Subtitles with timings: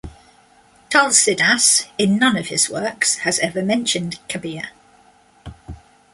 [0.89, 4.71] Tulsidas, in none of his works, has ever mentioned Kabir.